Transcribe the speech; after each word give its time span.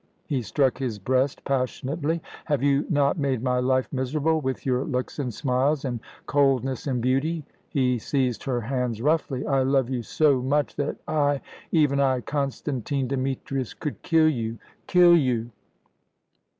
he 0.25 0.41
struck 0.41 0.79
his 0.79 0.97
breast 0.97 1.45
passionately. 1.45 2.23
"Have 2.45 2.63
you 2.63 2.87
not 2.89 3.19
made 3.19 3.43
my 3.43 3.59
life 3.59 3.87
miserable 3.93 4.41
with 4.41 4.65
your 4.65 4.83
looks 4.83 5.19
and 5.19 5.31
smiles 5.31 5.85
and 5.85 5.99
coldness 6.25 6.87
and 6.87 7.01
beauty?" 7.03 7.45
He 7.69 7.99
seized 7.99 8.43
her 8.45 8.61
hands 8.61 8.99
roughly. 8.99 9.45
"I 9.45 9.61
love 9.61 9.91
you 9.91 10.01
so 10.01 10.41
much 10.41 10.75
that 10.77 10.97
I 11.07 11.41
even 11.71 11.99
I, 11.99 12.21
Constantine 12.21 13.07
Demetrius 13.07 13.75
could 13.75 14.01
kill 14.01 14.27
you 14.27 14.57
kill 14.87 15.15
you." 15.15 15.51